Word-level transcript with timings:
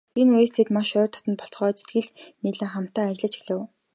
Энэ 0.19 0.31
үеэс 0.35 0.51
тэд 0.55 0.67
маш 0.75 0.89
ойр 0.99 1.09
дотно 1.13 1.33
болцгоож, 1.39 1.75
сэтгэл 1.79 2.09
нийлэн 2.41 2.71
хамтдаа 2.73 3.05
ажиллаж 3.09 3.33
эхлэв. 3.37 3.59